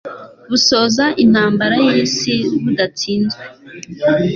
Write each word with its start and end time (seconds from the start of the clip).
busoza 0.49 1.05
intambara 1.23 1.75
y'Isi 1.85 2.33
budatsinzwe. 2.63 3.43